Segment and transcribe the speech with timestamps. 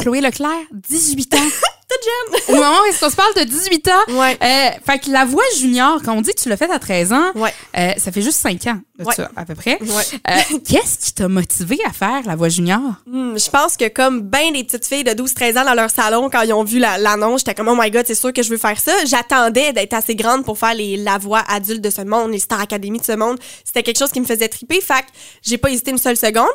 [0.00, 1.38] Chloé Leclerc, 18 ans.
[1.90, 2.56] Toute jeune.
[2.56, 4.12] Au moment où est-ce qu'on se parle de 18 ans.
[4.20, 4.38] Ouais.
[4.42, 7.12] Euh, fait que la voix junior, quand on dit que tu l'as fait à 13
[7.12, 7.52] ans, Ouais.
[7.76, 9.14] euh, ça fait juste 5 ans de Ouais.
[9.14, 9.78] ça, à peu près.
[9.80, 12.80] Euh, Qu'est-ce qui t'a motivé à faire la voix junior?
[13.06, 16.28] Hmm, je pense que comme ben des petites filles de 12-13 ans dans leur salon,
[16.30, 18.50] quand ils ont vu la- l'annonce, j'étais comme, oh my god, c'est sûr que je
[18.50, 18.92] veux faire ça.
[19.06, 22.60] J'attendais d'être assez grande pour faire les, la voix adulte de ce monde, les Star
[22.60, 23.38] Academy de ce monde.
[23.64, 24.80] C'était quelque chose qui me faisait triper.
[24.80, 25.06] Fait que
[25.42, 26.46] j'ai pas hésité une seule seconde.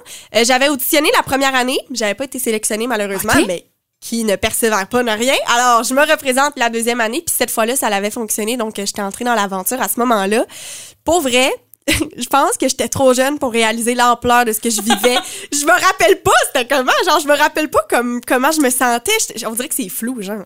[0.43, 1.79] J'avais auditionné la première année.
[1.91, 3.65] J'avais pas été sélectionnée, malheureusement, mais
[4.05, 5.33] qui ne persévère pas n'a rien.
[5.47, 9.01] Alors, je me représente la deuxième année, puis cette fois-là, ça l'avait fonctionné, donc j'étais
[9.01, 10.45] entrée dans l'aventure à ce moment-là.
[11.03, 11.51] Pour vrai,
[11.87, 15.17] je pense que j'étais trop jeune pour réaliser l'ampleur de ce que je vivais.
[15.51, 18.69] je me rappelle pas c'était comment, genre je me rappelle pas comme comment je me
[18.69, 19.17] sentais.
[19.47, 20.45] On dirait que c'est flou, genre.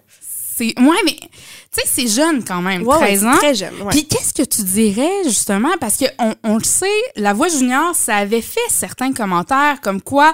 [0.56, 1.28] C'est ouais, mais tu
[1.72, 3.38] sais, c'est jeune quand même, Ouais, 13 ouais, ans.
[3.38, 3.90] très jeune, ouais.
[3.92, 5.72] Puis qu'est-ce que tu dirais justement?
[5.82, 10.02] Parce que on, on le sait, la voix junior, ça avait fait certains commentaires comme
[10.02, 10.34] quoi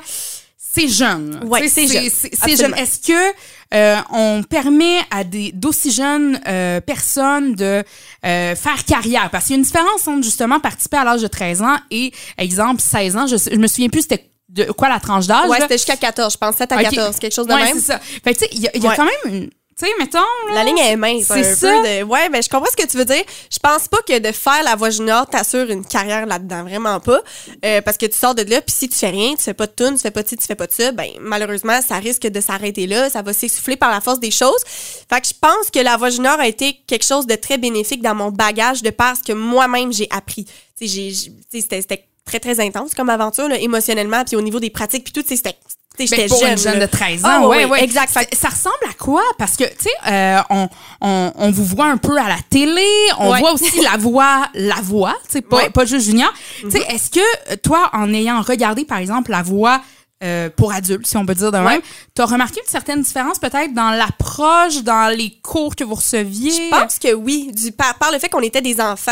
[0.76, 1.40] c'est jeune.
[1.46, 2.10] Ouais, c'est jeune.
[2.10, 2.74] C'est jeune.
[2.76, 3.34] Est-ce que
[3.74, 7.84] euh, on permet à des d'aussi jeunes euh, personnes de
[8.26, 9.30] euh, faire carrière?
[9.32, 12.12] Parce qu'il y a une différence entre justement participer à l'âge de 13 ans et
[12.38, 13.28] exemple 16 ans.
[13.28, 15.50] Je, je me souviens plus c'était de quoi la tranche d'âge.
[15.50, 16.82] Ouais, c'était jusqu'à 14, je pense 7 à Ok.
[16.84, 17.74] 14, quelque chose de ouais, même.
[17.74, 18.00] c'est ça.
[18.00, 18.96] Fait que tu sais, il y a, il y a Ouais.
[18.96, 20.20] quand même une tu sais, mettons.
[20.20, 21.26] là, La ligne est mince.
[21.28, 21.70] C'est ça.
[21.70, 22.04] Peu de...
[22.04, 23.24] Ouais, ben, je comprends ce que tu veux dire.
[23.52, 26.64] Je pense pas que de faire la voix junior t'assure une carrière là-dedans.
[26.64, 27.22] Vraiment pas.
[27.66, 29.68] Euh, parce que tu sors de là, puis si tu fais rien, tu fais pas
[29.68, 31.96] de tune, tu fais pas de ci, tu fais pas de ça, ben, malheureusement, ça
[31.96, 33.10] risque de s'arrêter là.
[33.10, 34.64] Ça va s'essouffler par la force des choses.
[34.66, 38.02] Fait que je pense que la voix junior a été quelque chose de très bénéfique
[38.02, 40.46] dans mon bagage de par ce que moi-même j'ai appris.
[40.80, 44.70] Tu sais, c'était c'était très, très intense comme aventure, là, émotionnellement, puis au niveau des
[44.70, 45.56] pratiques, puis tout, c'était.
[45.98, 46.52] Tu J'étais pour jeune.
[46.52, 47.84] une jeune de 13 ans, Ah, ouais, oui, ouais.
[47.84, 48.12] exact.
[48.12, 49.24] Ça, ça ressemble à quoi?
[49.38, 50.70] Parce que, tu sais, euh, on,
[51.02, 52.86] on, on vous voit un peu à la télé,
[53.20, 56.32] on voit aussi la voix, la voix, tu sais, pas, pas juste junior.
[56.60, 56.72] Tu Mhm.
[56.72, 57.20] sais, est-ce que
[57.52, 59.82] euh, toi, en ayant regardé, par exemple, la voix
[60.24, 61.82] euh, pour adultes, si on peut dire de même, Ouais.
[62.14, 66.52] t'as remarqué une certaine différence peut-être dans l'approche, dans les cours que vous receviez?
[66.52, 69.12] Je pense que oui, du, par, par le fait qu'on était des enfants,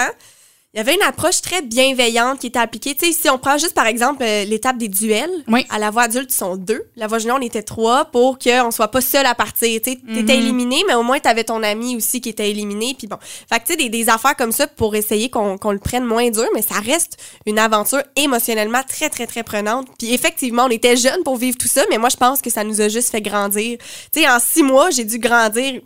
[0.74, 2.96] il y avait une approche très bienveillante qui était appliquée.
[2.96, 5.68] Tu sais, si on prend juste par exemple euh, l'étape des duels, Oui.
[5.70, 6.84] à la voix adulte, ils sont deux.
[6.96, 9.80] La voix junior, on était trois pour qu'on soit pas seul à partir.
[9.84, 10.16] Tu sais, Mhm.
[10.16, 12.96] t'étais éliminé, mais au moins t'avais ton ami aussi qui était éliminé.
[12.98, 15.72] Puis bon, fait que tu sais, des, des affaires comme ça pour essayer qu'on qu'on
[15.74, 19.88] le prenne moins dur, mais ça reste une aventure émotionnellement très, très, très prenante.
[20.00, 22.64] Puis effectivement, on était jeunes pour vivre tout ça, mais moi, je pense que ça
[22.64, 23.78] nous a juste fait grandir.
[24.12, 25.82] Tu sais, en six mois, j'ai dû grandir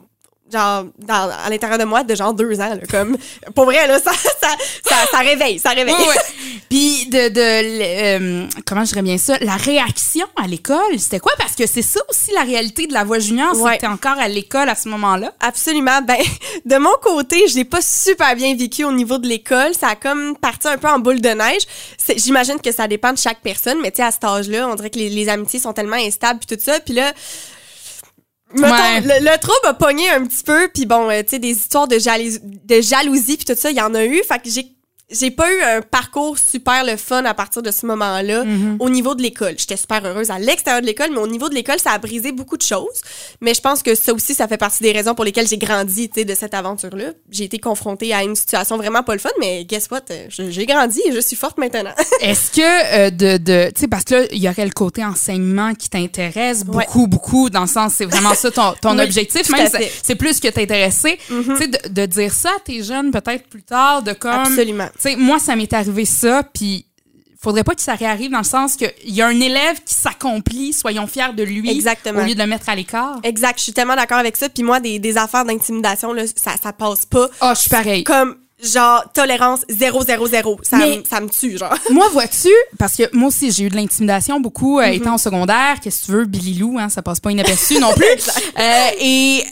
[0.51, 3.17] genre dans, à l'intérieur de moi de genre deux ans là, comme
[3.55, 4.47] pour vrai là ça ça,
[4.87, 5.95] ça, ça réveille ça réveille.
[6.69, 11.31] Puis de, de euh, comment je dirais bien ça, la réaction à l'école, c'était quoi?
[11.37, 13.77] Parce que c'est ça aussi la réalité de la voix junior, Ouais.
[13.77, 15.31] t'es encore à l'école à ce moment-là.
[15.39, 16.01] absolument.
[16.01, 16.17] Ben
[16.65, 19.73] de mon côté je l'ai pas super bien vécu au niveau de l'école.
[19.79, 21.61] Ça a comme parti un peu en boule de neige.
[22.17, 24.75] J'imagine que ça dépend de chaque personne mais tu sais à cet âge là on
[24.75, 26.79] dirait que les, les amitiés sont tellement instables puis tout ça.
[26.81, 27.13] Puis là
[28.53, 29.01] mettons, Ouais.
[29.01, 31.87] le, le trouble a pogné un petit peu puis bon euh, tu sais des histoires
[31.87, 34.73] de, jalousie de jalousie puis tout ça il y en a eu fait que j'ai
[35.09, 38.43] j'ai pas eu un parcours super le fun à partir de ce moment-là
[38.79, 39.53] au niveau de l'école.
[39.57, 42.31] J'étais super heureuse à l'extérieur de l'école, mais au niveau de l'école, ça a brisé
[42.33, 42.99] beaucoup de choses.
[43.39, 46.09] Mais je pense que ça aussi, ça fait partie des raisons pour lesquelles j'ai grandi,
[46.09, 47.11] tu sais, de cette aventure-là.
[47.31, 50.01] J'ai été confrontée à une situation vraiment pas le fun, mais guess what?
[50.11, 51.93] Euh, J'ai grandi et je suis forte maintenant.
[52.21, 52.61] Est-ce que
[52.97, 55.89] euh, de, de tu sais parce que là il y aurait le côté enseignement qui
[55.89, 56.83] t'intéresse Ouais.
[56.85, 59.69] beaucoup beaucoup dans le sens c'est vraiment ça ton, ton Oui, objectif même
[60.03, 63.63] c'est- plus que t'intéresser tu sais de, de dire ça à tes jeunes peut-être plus
[63.63, 64.89] tard de comme Absolument.
[65.01, 66.85] Tu sais moi ça m'est arrivé ça puis
[67.39, 69.93] faudrait pas que ça réarrive dans le sens que il y a un élève qui
[69.93, 72.21] s'accomplit soyons fiers de lui Exactement.
[72.21, 74.49] au lieu de le mettre à l'écart exact, je suis tellement d'accord avec ça.
[74.49, 77.29] Puis moi, des, des affaires d'intimidation, là, ça, ça passe pas.
[77.41, 79.99] ah je suis pareil Comme, genre, tolérance 000.
[80.63, 81.75] Ça, Mais- me- ça me tue, genre.
[81.91, 82.49] Moi, vois-tu,
[82.79, 84.93] parce que moi aussi, j'ai eu de l'intimidation beaucoup euh, Mhm.
[84.93, 85.77] étant au secondaire.
[85.81, 88.05] Qu'est-ce que tu veux, Billy Lou, hein, ça passe pas inaperçu non plus.
[88.59, 89.43] Euh, et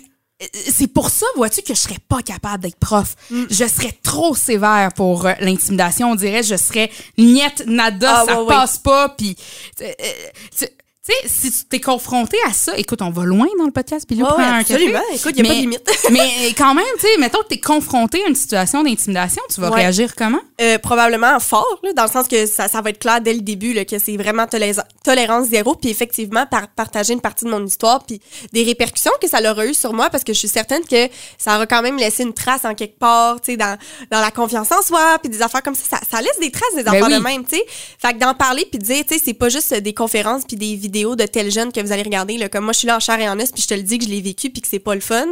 [0.69, 3.15] c'est pour ça, vois-tu, que je serais pas capable d'être prof.
[3.31, 3.43] Mm.
[3.49, 6.11] Je serais trop sévère pour euh, l'intimidation.
[6.11, 8.53] On dirait, je serais niette, nada, Ah, ça ouais, ouais.
[8.53, 9.09] passe pas.
[9.09, 9.35] Puis,
[9.81, 9.85] euh,
[10.61, 10.65] euh,
[11.07, 13.71] tu tu sais, si tu t'es confronté à ça, écoute, on va loin dans le
[13.71, 14.99] podcast, ouais, un absolument.
[14.99, 15.15] café.
[15.15, 15.91] Écoute, y a pas de Mais- limite.
[16.11, 19.69] mais quand même, tu sais, mettons que t'es confronté à une situation d'intimidation, tu vas
[19.69, 19.81] Ouais.
[19.81, 20.39] réagir comment?
[20.61, 23.41] Euh, probablement fort, là, dans le sens que ça, ça va être clair dès le
[23.41, 24.73] début là, que c'est vraiment tolé-
[25.03, 28.19] tolérance zéro, puis effectivement par- partager une partie de mon histoire, puis
[28.53, 31.07] des répercussions que ça leur a eu sur moi, parce que je suis certaine que
[31.37, 33.77] ça aura quand même laissé une trace en quelque part, tu sais, dans,
[34.09, 36.73] dans la confiance en soi, puis des affaires comme ça, ça, ça laisse des traces
[36.75, 37.13] des Ben affaires oui.
[37.13, 37.65] de même, tu sais.
[37.99, 40.57] Fait que d'en parler puis de dire, tu sais, c'est pas juste des conférences puis
[40.57, 42.95] des vidéos de tels jeunes que vous allez regarder, là, comme moi je suis là
[42.95, 44.61] en chair et en os, puis je te le dis que je l'ai vécu puis
[44.61, 45.25] que c'est pas le fun.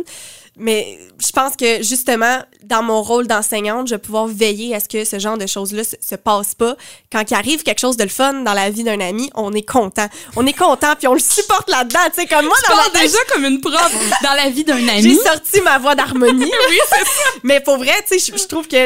[0.56, 4.88] Mais je pense que justement, dans mon rôle d'enseignante, je vais pouvoir veiller à ce
[4.88, 6.76] que ce genre de choses-là se, se passe pas.
[7.12, 9.68] Quand il arrive quelque chose de le fun dans la vie d'un ami, on est
[9.68, 10.08] content.
[10.36, 12.00] On est content, puis on le supporte là-dedans.
[12.14, 14.50] Tu sais, comme moi, Tu dans ma parles tête, déjà comme une prof dans la
[14.50, 15.16] vie d'un j'ai ami.
[15.18, 16.52] sorti ma voix d'harmonie.
[16.70, 17.30] oui, c'est ça.
[17.42, 18.86] Mais pour vrai, tu sais, je- trouve que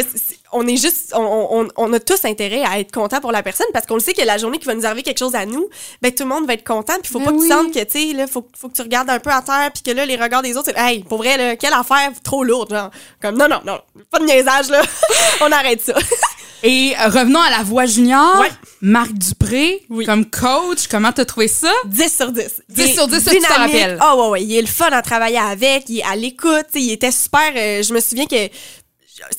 [0.53, 1.19] on est juste, on,
[1.51, 4.13] on, on a tous intérêt à être content pour la personne parce qu'on le sait
[4.13, 5.67] que la journée qui va nous arriver quelque chose à nous,
[6.01, 6.93] ben tout le monde va être content.
[7.03, 7.47] Puis faut Ben pas que oui.
[7.49, 9.71] tu sentes que tu sais là, faut, faut que tu regardes un peu à terre
[9.73, 12.69] puis que là les regards des autres, hey, pour vrai là, quelle affaire trop lourde,
[12.71, 12.89] genre
[13.21, 13.79] comme non non non,
[14.11, 14.81] pas de niaisage là,
[15.41, 15.93] on arrête ça.
[16.63, 18.39] Et euh, revenons à la voix junior.
[18.39, 18.49] Ouais.
[18.81, 20.05] Marc Dupré, Oui.
[20.05, 21.71] comme coach, comment t'as trouvé ça?
[21.85, 22.41] 10 sur 10.
[22.41, 23.97] 10 Il est sur 10, ça, tu t'en rappelles?
[24.01, 26.91] Ah ouais, ouais, il est le fun à travailler avec, il est à l'écoute, il
[26.91, 27.51] était super.
[27.55, 28.49] euh, je me souviens que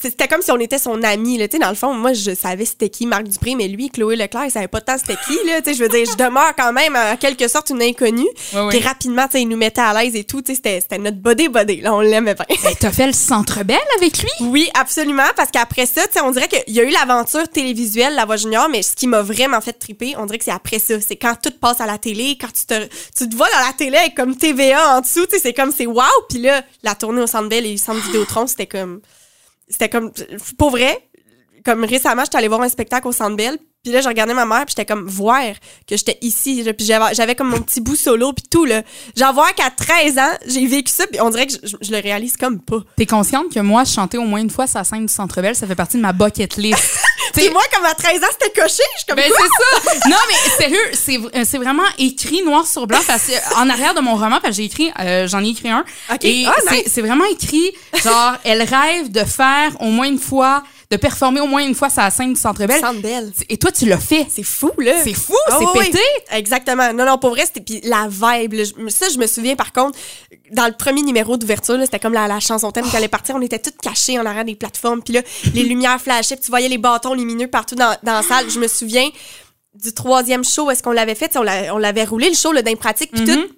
[0.00, 2.34] c'était comme si on était son ami, là, tu sais, dans le fond, moi, je
[2.34, 5.34] savais c'était qui Marc Dupré, mais lui, Chloé Leclerc, il savait pas tant c'était qui,
[5.46, 8.26] là, tu sais, je veux dire, je demeure quand même, en quelque sorte, une inconnue.
[8.52, 8.68] Ouais, ouais.
[8.70, 10.98] Puis rapidement, tu sais, il nous mettait à l'aise et tout, tu sais, c'était- c'était
[10.98, 12.44] notre body-body, là, on l'aimait bien.
[12.62, 14.30] Ben, t'as fait le Centre Belle avec lui?
[14.40, 18.14] Oui, absolument, parce qu'après ça, tu sais, on dirait qu'il y a eu l'aventure télévisuelle,
[18.14, 20.78] La Voix Junior, mais ce qui m'a vraiment fait triper, on dirait que c'est après
[20.78, 20.94] ça.
[21.00, 22.86] C'est quand tout passe à la télé, quand tu te,
[23.16, 25.72] tu te vois dans la télé avec comme TVA en dessous, tu sais, c'est comme,
[25.76, 26.02] c'est wow!
[26.28, 29.00] Puis là, la tournée au Centre Bell et le Centre Vidéotron, c'était comme,
[29.70, 30.12] c'était comme,
[30.56, 31.08] pour vrai,
[31.64, 34.44] comme récemment, j'étais allée voir un spectacle au Centre Bell, puis là, je regardais ma
[34.44, 35.40] mère, puis j'étais comme, voir
[35.86, 38.82] que j'étais ici, puis j'avais comme mon petit bout solo, puis tout, là.
[39.16, 42.36] Genre, voir qu'à 13 ans, j'ai vécu ça, puis on dirait que je, le réalise
[42.36, 42.80] comme pas.
[42.96, 45.66] T'es consciente que moi, chanter au moins une fois sa scène du Centre Belle, ça
[45.66, 46.97] fait partie de ma bucket list.
[47.38, 49.94] Puis moi, comme à 13 ans, c'était coché, je suis comme, Ben c'est ça.
[50.08, 54.00] Non mais sérieux, c'est c'est vraiment écrit noir sur blanc parce que en arrière de
[54.00, 55.84] mon roman, parce que j'ai écrit, euh, j'en ai écrit un.
[56.12, 56.24] Ok.
[56.24, 56.90] Et Ah, c'est- nice.
[56.94, 61.46] c'est vraiment écrit genre elle rêve de faire au moins une fois, de performer au
[61.46, 63.32] moins une fois sa scène du Centre Bell.
[63.50, 64.26] Et toi tu l'as fait.
[64.30, 64.94] C'est fou, là.
[65.04, 65.98] C'est fou, c'est oui, pété.
[66.32, 66.92] Exactement.
[66.94, 67.60] Non, non, pour vrai, c'était.
[67.60, 69.98] Puis la vibe, là, ça, je me souviens, par contre,
[70.52, 73.34] dans le premier numéro d'ouverture, c'était comme la, la chanson thème qui allait partir.
[73.36, 75.02] On était toutes cachées en arrière des plateformes.
[75.02, 75.20] Puis là,
[75.52, 76.36] les lumières flashaient.
[76.36, 78.48] Puis tu voyais les bâtons lumineux partout dans, dans la salle.
[78.48, 79.08] Je me souviens
[79.74, 81.36] du troisième show, est-ce qu'on l'avait fait?
[81.36, 83.10] On l'a- l'avait roulé, le show, là, d'impratique.
[83.12, 83.34] Puis Mhm.
[83.34, 83.54] tout.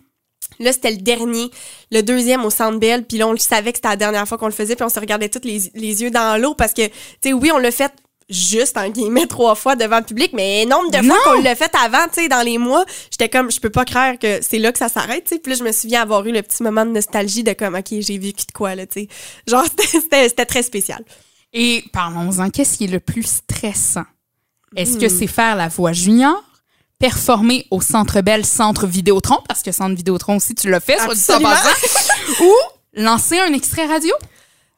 [0.60, 1.50] Là, c'était le dernier,
[1.90, 3.04] le deuxième au Centre Bell.
[3.04, 4.76] Puis là, on le savait que c'était la dernière fois qu'on le faisait.
[4.76, 6.92] Puis on se regardait tous les, les yeux dans l'eau parce que, tu
[7.22, 7.92] sais, oui, on l'a fait
[8.28, 11.14] juste, en guillemets, trois fois devant le public, mais nombre de Non!
[11.14, 13.84] fois qu'on l'a fait avant, tu sais, dans les mois, j'étais comme, je peux pas
[13.84, 15.40] croire que c'est là que ça s'arrête, tu sais.
[15.40, 17.88] Puis là, je me souviens avoir eu le petit moment de nostalgie de comme, OK,
[17.98, 19.08] j'ai vécu de quoi, là, tu sais.
[19.48, 21.02] Genre, c'était- très spécial.
[21.52, 24.04] Et parlons-en, qu'est-ce qui est le plus stressant?
[24.76, 25.00] Est-ce Hmm.
[25.00, 26.40] que c'est faire la voix junior?
[27.00, 31.14] Performer au Centre Belle Centre Vidéotron parce que Centre Vidéotron aussi tu l'as fait soit
[31.14, 31.69] dit en passant,
[32.44, 32.52] ou
[32.94, 34.14] lancer un extrait radio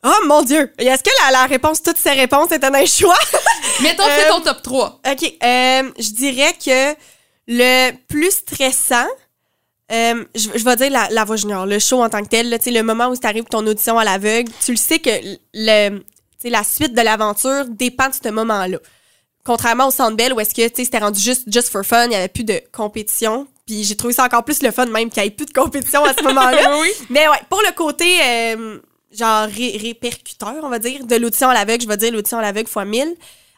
[0.05, 0.73] Oh mon Dieu!
[0.79, 3.15] Est-ce que la, la réponse, toutes ces réponses dans les choix?
[3.83, 5.01] Mettons, Euh, fais ton top 3.
[5.13, 5.23] OK.
[5.45, 6.97] euh, je dirais que
[7.47, 9.07] le plus stressant,
[9.93, 12.51] euh, je, je vais dire la, la voix junior, le show en tant que tel,
[12.51, 15.11] là, le moment où tu arrives ton audition à l'aveugle, tu le sais que
[15.55, 16.03] le,
[16.45, 18.79] la suite de l'aventure dépend de ce moment-là.
[19.45, 22.05] Contrairement au Centre Bell où est-ce que tu sais, c'était rendu juste just for fun,
[22.05, 23.47] il n'y avait plus de compétition.
[23.67, 26.05] Puis j'ai trouvé ça encore plus le fun même qu'il n'y ait plus de compétition
[26.05, 26.79] à ce moment-là.
[26.81, 26.91] oui.
[27.11, 28.79] Mais ouais, pour le côté euh,
[29.13, 32.43] genre ré- répercuteur, on va dire, de l'audition à l'aveugle, je vais dire l'audition à
[32.43, 33.15] l'aveugle fois 1000.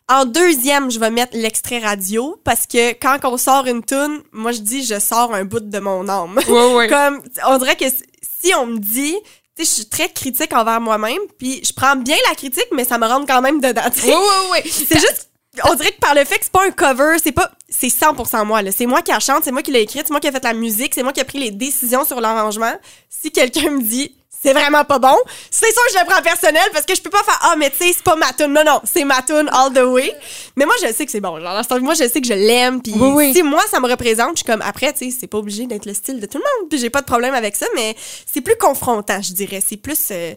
[0.09, 4.53] En deuxième, je vais mettre l'extrait radio parce que quand on sort une tune, moi
[4.53, 6.39] je dis je sors un bout de mon âme.
[6.49, 6.89] Ouais, ouais.
[6.91, 9.17] Comme on dirait que si- on me dit
[9.57, 12.85] tu sais, je suis très critique envers moi-même, puis je prends bien la critique, mais
[12.85, 13.83] ça me rentre quand même dedans.
[14.05, 14.63] Ouais, ouais, ouais.
[14.67, 15.31] C'est juste,
[15.65, 18.45] on dirait que par le fait que c'est pas un cover, c'est pas, c'est 100%
[18.45, 18.71] moi, là.
[18.77, 20.43] C'est moi qui la chante, c'est moi qui l'ai écrite, c'est moi qui ai fait
[20.45, 22.73] la musique, c'est moi qui ai pris les décisions sur l'arrangement.
[23.09, 25.17] Si quelqu'un me dit, c'est vraiment pas bon,
[25.51, 27.71] c'est sûr que je le prends personnel parce que je peux pas faire, ah, mais
[27.71, 28.53] tu sais, c'est pas ma tune.
[28.53, 30.15] Non, non, c'est ma tune all the way.
[30.57, 31.41] Mais moi, je sais que c'est bon.
[31.41, 33.33] Genre, moi, je sais que je l'aime, puis Oui, oui.
[33.33, 35.87] si moi, ça me représente, je suis comme, après, tu sais, c'est pas obligé d'être
[35.87, 37.97] le style de tout le monde, puis j'ai pas de problème avec ça, mais
[38.31, 39.63] c'est plus confrontant, je dirais.
[39.67, 40.35] C'est plus, euh,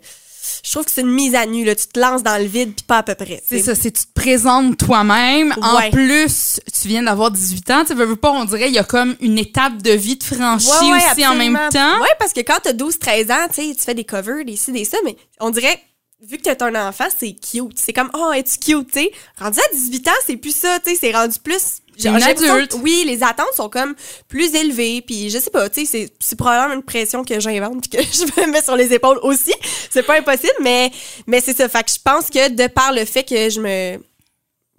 [0.63, 1.75] je trouve que c'est une mise à nu, là.
[1.75, 3.41] Tu te lances dans le vide, puis pas à peu près.
[3.47, 5.53] C'est ça, c'est tu te présentes toi-même.
[5.61, 7.83] En plus, tu viens d'avoir 18 ans.
[7.85, 10.23] Tu veux, veux pas, on dirait, il y a comme une étape de vie de
[10.23, 12.01] franchie Ouais, ouais, aussi en même temps.
[12.01, 14.97] Ouais, parce que quand t'as 12-13 ans, tu fais des covers, des ci, des ça,
[15.05, 15.79] mais on dirait,
[16.21, 17.77] vu que t'es un enfant, c'est cute.
[17.77, 19.11] C'est comme, oh, es-tu cute, tu sais?
[19.39, 21.81] Rendu à 18 ans, c'est plus ça, tu sais, c'est rendu plus...
[22.05, 22.75] Une adulte.
[22.83, 23.95] Oui, les attentes sont comme
[24.27, 27.97] plus élevées, puis je sais pas, tu sais, c'est- probablement une pression que j'invente que
[28.01, 29.51] je me mets sur les épaules aussi.
[29.89, 30.91] C'est pas impossible, mais,
[31.25, 31.67] mais c'est ça.
[31.69, 34.03] Fait que je pense que de par le fait que je me,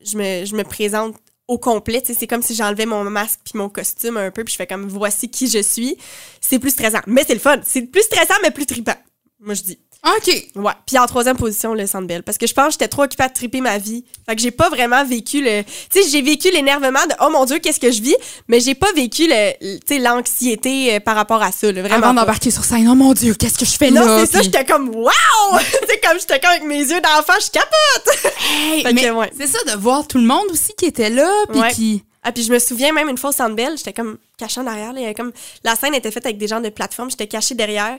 [0.05, 1.17] je me, je me présente
[1.49, 4.59] au complet, c'est comme si j'enlevais mon masque puis mon costume un peu, puis je
[4.59, 5.97] fais comme voici qui je suis.
[6.43, 7.59] C'est plus stressant, mais c'est le fun.
[7.65, 8.97] C'est plus stressant, mais plus trippant.
[9.41, 9.79] Moi, je dis.
[10.07, 10.49] OK.
[10.55, 10.73] Ouais.
[10.87, 12.23] Puis en troisième position, le Centre Bell.
[12.23, 14.05] Parce que je pense que j'étais trop occupée à triper ma vie.
[14.29, 15.63] Fait que j'ai pas vraiment vécu le...
[15.91, 18.15] Tu sais, j'ai vécu l'énervement de «Oh mon Dieu, qu'est-ce que je vis?»
[18.49, 22.15] Mais j'ai pas vécu le, tu l'anxiété euh, par rapport à ça, là, vraiment Avant
[22.15, 24.05] d'embarquer sur scène, oh mon Dieu, qu'est-ce que je fais là?
[24.05, 25.11] Non, c'est ça, j'étais comme «Wow!»
[25.59, 28.33] Tu sais, comme j'étais comme avec mes yeux d'enfant, je capote!
[28.51, 29.33] Hey, Fait mais que, ouais.
[29.37, 31.73] c'est ça de voir tout le monde aussi qui était là, puis Ouais.
[31.73, 32.05] qui.
[32.23, 34.67] Ah, puis je me souviens même une fois au Centre Bell, j'étais comme cachée en
[34.67, 34.93] arrière.
[34.93, 35.33] Là, comme...
[35.65, 37.97] La scène était faite avec des gens de plateforme, j'étais cachée derrière.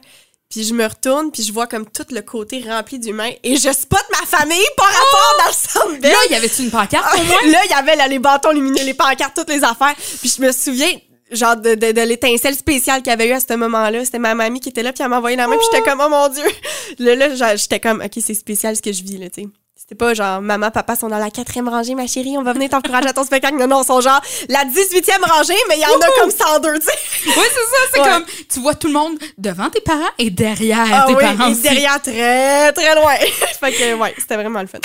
[0.49, 3.29] Puis je me retourne, puis je vois comme tout le côté rempli d'humains.
[3.43, 6.11] Et je spot ma famille par rapport dans le Centre Bell.
[6.11, 7.41] Là, y avait-tu une pancarte au moins?
[7.51, 9.93] là, il y avait là, les bâtons lumineux, les pancartes, toutes les affaires.
[9.95, 10.91] Puis je me souviens,
[11.31, 14.03] genre, de, de, de l'étincelle spéciale qu'il y avait eu à ce moment-là.
[14.03, 16.01] C'était ma mamie qui était là, puis elle m'a envoyé la main, puis j'étais comme,
[16.03, 16.45] oh mon Dieu.
[16.97, 19.47] Là, là j'étais comme, OK, c'est spécial ce que je vis, là, tu sais.
[19.89, 22.69] C'était pas genre, maman, papa sont dans la quatrième rangée, ma chérie, on va venir
[22.69, 23.55] t'encourager à ton spectacle.
[23.57, 26.77] Non, non, ils sont genre la 18e rangée, mais il y en a comme 102,
[26.77, 26.91] tu sais.
[27.25, 27.77] Oui, c'est ça.
[27.93, 28.07] C'est Ouais.
[28.07, 31.47] comme, tu vois tout le monde devant tes parents et derrière Ah tes oui, parents
[31.49, 31.61] et aussi.
[31.63, 33.15] derrière très, très loin.
[33.59, 34.77] fait que, ouais, c'était vraiment le fun.